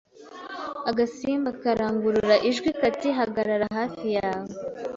[0.89, 4.53] Agasimba karangurura ijwi kati: “Hagarara hafi yawe.”